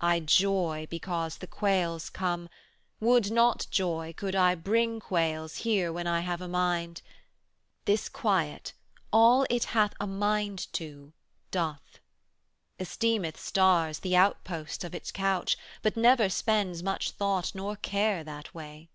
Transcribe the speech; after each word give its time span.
I 0.00 0.18
joy 0.18 0.88
because 0.90 1.36
the 1.38 1.46
quails 1.46 2.10
come; 2.10 2.48
would 2.98 3.30
not 3.30 3.68
joy 3.70 4.12
135 4.12 4.16
Could 4.16 4.34
I 4.34 4.54
bring 4.56 4.98
quails 4.98 5.58
here 5.58 5.92
when 5.92 6.08
I 6.08 6.18
have 6.18 6.40
a 6.40 6.48
mind: 6.48 7.00
This 7.84 8.08
Quiet, 8.08 8.72
all 9.12 9.46
it 9.48 9.62
hath 9.66 9.94
a 10.00 10.06
mind 10.08 10.66
to, 10.72 11.12
doth. 11.52 12.00
'Esteemeth 12.80 13.38
stars 13.38 14.00
the 14.00 14.16
outposts 14.16 14.82
of 14.82 14.96
its 14.96 15.12
couch, 15.12 15.56
But 15.82 15.96
never 15.96 16.28
spends 16.28 16.82
much 16.82 17.12
thought 17.12 17.54
nor 17.54 17.76
care 17.76 18.24
that 18.24 18.52
way. 18.52 18.88